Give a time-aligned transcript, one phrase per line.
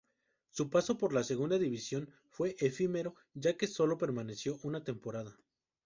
[0.49, 5.37] Su paso por la Segunda División fue efímero, ya que sólo permaneció una temporada.